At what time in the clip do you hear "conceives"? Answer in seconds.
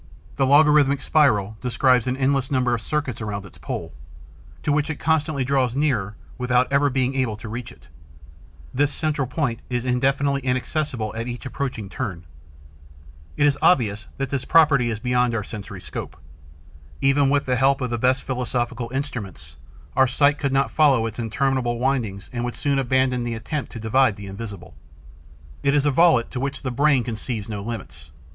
27.03-27.47